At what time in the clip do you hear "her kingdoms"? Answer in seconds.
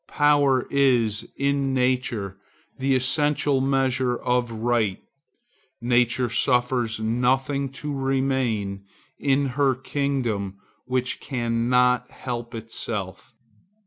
9.49-10.55